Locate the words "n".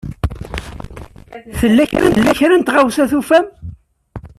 2.57-2.61